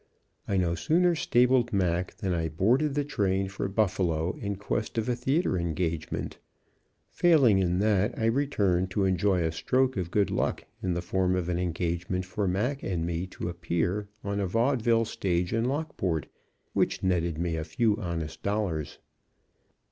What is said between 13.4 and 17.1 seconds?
appear on a vaudeville stage in Lockport, which